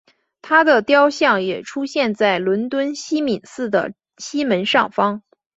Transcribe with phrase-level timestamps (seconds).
[0.41, 5.21] 她的雕像也出现在伦敦西敏寺的西门上方。